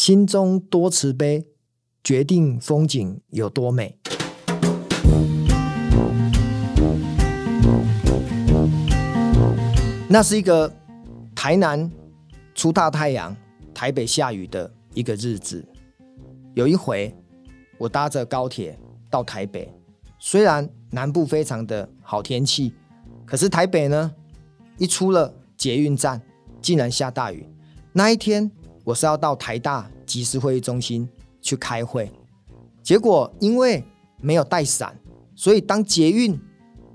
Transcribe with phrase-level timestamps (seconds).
[0.00, 1.44] 心中多慈悲，
[2.02, 3.98] 决定风景有多美。
[10.08, 10.72] 那是一个
[11.34, 11.92] 台南
[12.54, 13.36] 出大太阳，
[13.74, 15.62] 台北下雨的一个日子。
[16.54, 17.14] 有一回，
[17.76, 18.78] 我搭着高铁
[19.10, 19.70] 到台北，
[20.18, 22.72] 虽然南部非常的好天气，
[23.26, 24.10] 可是台北呢，
[24.78, 26.22] 一出了捷运站，
[26.62, 27.46] 竟然下大雨。
[27.92, 28.50] 那一天，
[28.84, 31.08] 我是要到台大集思会议中心
[31.40, 32.10] 去开会，
[32.82, 33.84] 结果因为
[34.20, 34.96] 没有带伞，
[35.34, 36.38] 所以当捷运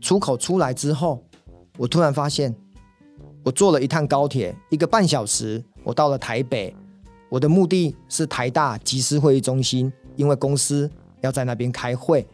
[0.00, 1.22] 出口出来之后，
[1.76, 2.54] 我突然发现，
[3.42, 6.74] 我坐了一趟高铁，一个半小时，我到了台北。
[7.28, 10.90] 我的目的是台大集思会议中心，因为公司
[11.20, 12.26] 要在那边开会，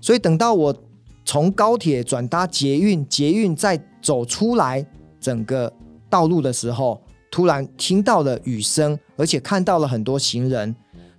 [0.00, 0.74] 所以等到我
[1.22, 4.86] 从高铁转搭捷运，捷运再走出来
[5.20, 5.70] 整个
[6.08, 6.98] 道路的时候，
[7.38, 10.74] 突然听到了雨声，而且看到了很多行人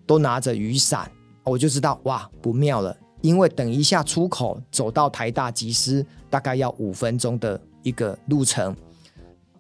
[0.05, 1.09] 都拿着雨伞，
[1.45, 8.75] 我就知道哇，不妙了，因为等一下出口走到台大集思大概要五分钟的一个路程。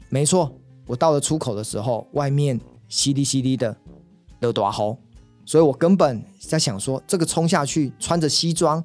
[0.09, 0.53] 没错，
[0.85, 2.59] 我到了出口的时候，外面。
[2.89, 3.77] 淅沥淅沥的
[4.41, 4.97] 的大雨，
[5.45, 8.83] 所以我根本在想说，这个冲下去穿着西装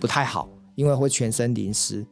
[0.00, 2.04] 不太好，因为会全身淋湿。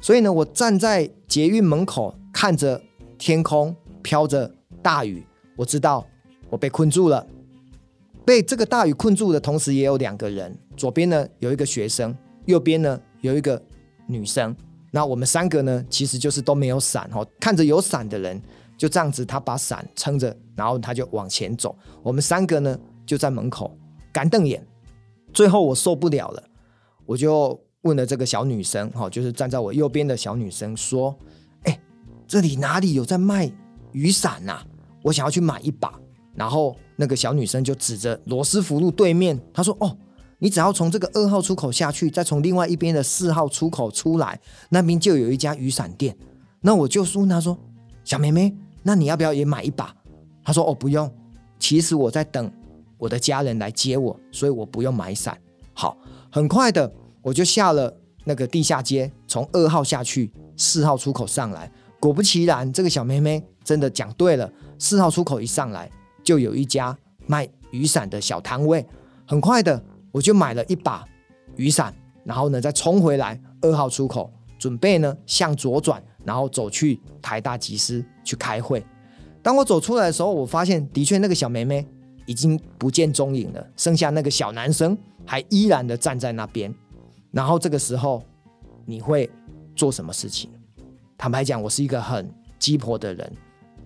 [0.00, 2.82] 所以呢，我站在捷运门口，看着
[3.18, 3.76] 天空
[4.08, 4.50] 飘着
[4.82, 5.22] 大雨，
[5.54, 6.02] 我知道
[6.48, 7.26] 我被困住了。
[8.24, 13.62] 被这个大雨困住的同时，也有两个人，左边呢有一个学生，右边呢有一个
[14.06, 14.56] 女生。
[14.90, 18.40] 那我们三个呢，其实就是都没有伞哦，看着有伞的人。
[18.78, 21.76] 就这样子，他把伞撑着，然后他就往前走。
[22.02, 23.76] 我们三个呢，就在门口
[24.10, 24.66] 干瞪眼。
[25.34, 26.42] 最后我受不了了，
[27.04, 31.14] 我就问了这个小女生，哈，就是站在我右边的小女生，说
[31.64, 31.78] ：“哎，
[32.26, 33.52] 这里哪里有在卖
[33.98, 34.60] 雨伞呐？
[35.02, 35.92] 我想要去买一把。”
[36.36, 39.96] 然后那个小女生就指着罗斯福路对面，她说：“哦，
[40.38, 46.16] 你只要从这个二号出口下去，再从另外一边的四号出口出来，那边就有一家雨伞店。”
[46.62, 47.58] 那我就问她说
[48.04, 49.92] ：“小妹妹。”那你要不要也买一把？
[50.44, 51.12] 他说：“哦，不用。
[51.58, 52.50] 其实我在等
[52.96, 55.36] 我的家人来接我，所以我不用买伞。”
[55.74, 55.98] 好，
[56.30, 56.90] 很快的
[57.20, 61.70] 我就下了那个地下街，从二号下去，四号出口上来。
[62.00, 64.50] 果不其然，这个小妹妹真的讲对了。
[64.78, 65.90] 四号出口一上来，
[66.22, 68.86] 就有一家卖雨伞的小摊位。
[69.26, 69.82] 很快的，
[70.12, 71.04] 我就买了一把
[71.56, 71.94] 雨伞，
[72.24, 76.02] 然后呢，再冲回来二号出口，准备呢向左转。
[76.24, 78.84] 然后走去台大集思去开会。
[79.42, 81.86] 当我走出来的时候，我发现的确那个小妹妹
[82.26, 86.74] 已经不见踪影了，剩下那个小男生还依然的站在那边。
[87.30, 88.22] 然后这个时候
[88.84, 89.30] 你会
[89.74, 90.50] 做什么事情？
[91.18, 93.32] 坦白讲，我是一个很鸡婆的人。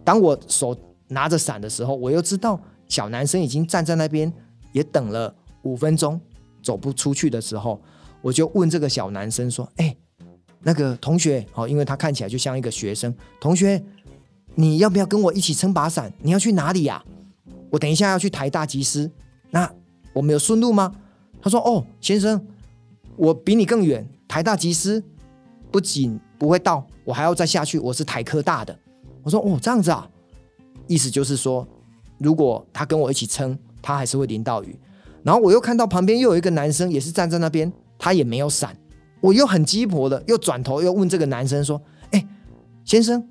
[0.05, 0.77] 当我手
[1.09, 4.31] 拿着伞的时候，我又知道小男生已经站在那边，
[4.73, 6.21] 也等了五分钟，
[6.63, 7.81] 走不出去的时候，
[8.21, 9.97] 我就问这个小男生说：“哎。”
[10.65, 13.13] 那个同学，好，因为他看起来就像一个学生。
[13.41, 13.83] 同学，
[14.55, 16.13] 你要不要跟我一起撑把伞？
[16.21, 17.03] 你要去哪里呀？
[17.69, 19.11] 我等一下要去台大集思，
[19.51, 19.69] 那
[20.13, 20.95] 我们有顺路吗？
[21.41, 22.47] 他说：哦，先生，
[23.17, 24.09] 我比你更远。
[24.29, 25.03] 台大集思
[25.73, 27.79] 不仅不会到，我还要再下去。
[27.79, 28.79] 我是台科大的。
[29.23, 30.07] 我说：哦，这样子啊，
[30.87, 31.67] 意思就是说，
[32.19, 34.79] 如果他跟我一起撑，他还是会淋到雨。
[35.23, 38.77] 然后我又看到旁边又有一个男生，也是站在那边，他也没有伞。
[39.21, 42.27] 我又很鸡婆的，又转头又问这个男生说：“哎，
[42.85, 43.27] 先生，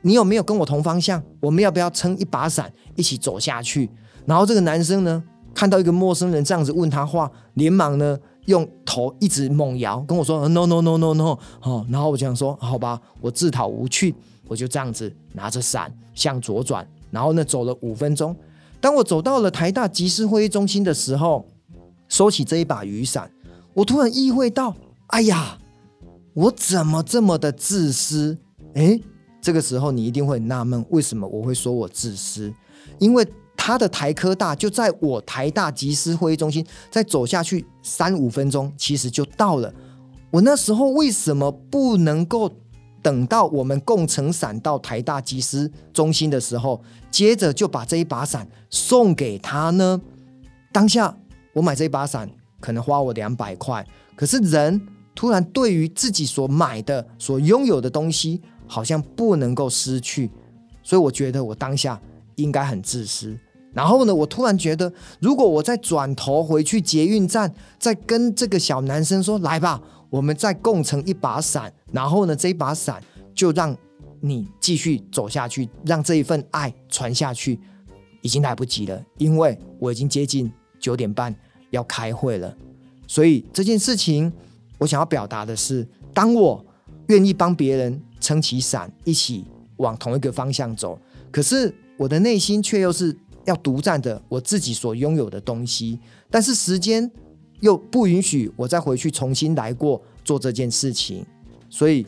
[0.00, 1.22] 你有没有跟我同方向？
[1.40, 3.88] 我们要不要撑一把伞一起走下去？”
[4.24, 5.22] 然后这个男生呢，
[5.56, 14.14] 看到一个陌生人这样子问他话，连忙呢用头一直猛摇，跟我说：“No no no no no。”哦，然后我就想说：“好吧，我自讨无趣，
[14.48, 18.36] 我就这样子拿着伞向左转，然后呢走了五分钟。
[18.82, 21.46] 当我走到了台大集思会议中心的时候，
[22.06, 23.30] 收起这一把雨伞，
[23.72, 24.76] 我突然意会到。
[25.06, 25.56] 哎呀，
[26.34, 28.36] 我怎么这么的自私？
[28.74, 29.00] 诶，
[29.40, 32.52] 这个时候你一定会纳闷，为什么我会说我自私？
[32.98, 33.26] 因为
[33.66, 39.74] 他的台科大就在我台大集思会议中心，再走下去三五分钟，其实就到了。
[40.30, 42.48] 我那时候为什么不能够
[43.02, 46.80] 等到我们共撑伞到台大集思中心的时候，
[47.10, 50.00] 接着就把这一把伞送给他呢？
[50.70, 51.18] 当下
[51.52, 52.30] 我买这一把伞
[52.60, 54.80] 可能花我两百块，可是人。
[55.12, 60.30] 突然，对于自己所买的、所拥有的东西，好像不能够失去，
[60.84, 62.00] 所以我觉得我当下
[62.36, 63.36] 应该很自私。
[63.76, 64.90] 然后呢，我突然觉得，
[65.20, 69.78] 如果我再转头回去捷运站，再跟这个小男生说：“来吧，
[70.08, 73.02] 我们再共撑一把伞。”然后呢，这一把伞
[73.34, 73.76] 就让
[74.20, 77.60] 你继续走下去，让这一份爱传下去，
[78.22, 80.50] 已经来不及了，因为我已经接近
[80.80, 81.36] 九点半
[81.68, 82.56] 要开会了。
[83.06, 84.32] 所以这件事情，
[84.78, 86.64] 我想要表达的是，当我
[87.08, 89.44] 愿意帮别人撑起伞，一起
[89.76, 90.98] 往同一个方向走，
[91.30, 93.14] 可是我的内心却又是
[93.46, 95.98] 要独占的我自己所拥有的东西，
[96.30, 97.10] 但是时间
[97.60, 101.24] 又不允许我再回去重新来过做这件事情，
[101.70, 102.06] 所以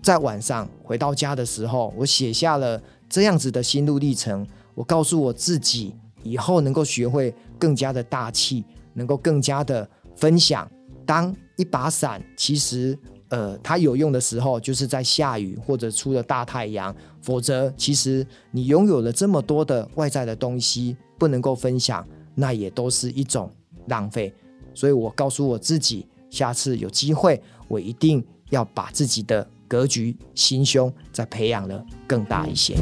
[0.00, 4.46] 在晚上回到家的时候，我写下了这样子的心路历程。
[4.74, 8.62] 我告诉我自己，以后能够学会更加的大气，
[8.92, 10.70] 能够更加的分享。
[11.06, 12.96] 当一把伞，其实
[13.28, 16.94] 呃，它有用的时候，就是在下雨或者出了大太阳。
[17.20, 22.06] 否则，其实你拥有了这么多的外在的东西，不能够分享，
[22.36, 23.50] 那也都是一种
[23.88, 24.32] 浪费。
[24.74, 32.76] 所以我告诉我自己，下次有机会，我一定要把自己的格局、心胸再培养得更大一些。